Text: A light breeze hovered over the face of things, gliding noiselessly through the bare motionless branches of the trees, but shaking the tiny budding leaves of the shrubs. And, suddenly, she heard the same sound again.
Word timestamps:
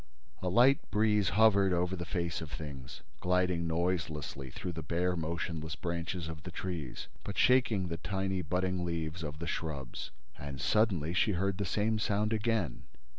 A 0.41 0.49
light 0.49 0.79
breeze 0.89 1.29
hovered 1.37 1.71
over 1.73 1.95
the 1.95 2.05
face 2.07 2.41
of 2.41 2.49
things, 2.51 3.03
gliding 3.19 3.67
noiselessly 3.67 4.49
through 4.49 4.71
the 4.71 4.81
bare 4.81 5.15
motionless 5.15 5.75
branches 5.75 6.27
of 6.27 6.41
the 6.41 6.49
trees, 6.49 7.07
but 7.23 7.37
shaking 7.37 7.87
the 7.87 7.97
tiny 7.97 8.41
budding 8.41 8.83
leaves 8.83 9.21
of 9.21 9.37
the 9.37 9.45
shrubs. 9.45 10.09
And, 10.39 10.59
suddenly, 10.59 11.13
she 11.13 11.33
heard 11.33 11.59
the 11.59 11.65
same 11.65 11.99
sound 11.99 12.33
again. 12.33 12.81